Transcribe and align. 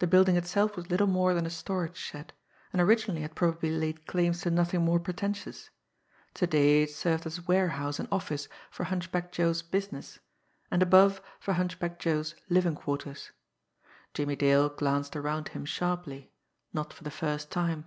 The 0.00 0.08
building 0.08 0.34
itself 0.34 0.74
was 0.74 0.90
little 0.90 1.06
more 1.06 1.34
than 1.34 1.46
a 1.46 1.48
storage 1.48 1.94
shed, 1.96 2.32
and 2.72 2.82
originally 2.82 3.20
had 3.22 3.36
probably 3.36 3.70
laid 3.70 4.08
claims 4.08 4.40
to 4.40 4.50
nothing 4.50 4.84
more 4.84 4.98
pretentious 4.98 5.70
to 6.34 6.48
day 6.48 6.82
it 6.82 6.90
served 6.90 7.26
as 7.26 7.46
warehouse 7.46 8.00
and 8.00 8.08
office 8.10 8.48
for 8.72 8.82
Hunchback 8.82 9.30
Joe's 9.30 9.62
"business," 9.62 10.18
and, 10.68 10.82
above, 10.82 11.22
for 11.38 11.52
Hunchback 11.54 12.00
Joe's 12.00 12.34
living 12.48 12.74
quarters. 12.74 13.30
Jimmie 14.14 14.34
Dale 14.34 14.68
glanced 14.68 15.14
around 15.14 15.50
him 15.50 15.64
sharply 15.64 16.32
not 16.72 16.92
for 16.92 17.04
the 17.04 17.10
first 17.12 17.52
time. 17.52 17.84